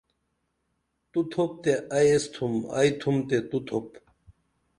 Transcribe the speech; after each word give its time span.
تو 1.11 1.19
تُھپ 1.31 1.51
تے 1.63 1.73
ائی 1.95 2.07
ایس 2.11 2.23
تُھم 2.33 2.53
ائی 2.77 2.89
تُھم 3.01 3.15
تے 3.27 3.37
تو 3.49 3.57
تُھپ 3.67 3.87